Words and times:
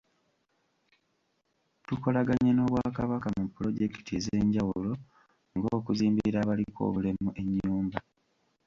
Tukolaganye 1.85 2.51
n’Obwakabaka 2.53 3.27
mu 3.37 3.45
pulojekiti 3.53 4.11
ez’enjawulo 4.19 4.91
ng’okuzimbira 5.57 6.37
abaliko 6.41 6.79
obulemu 6.89 7.29
ennyumba. 7.41 7.99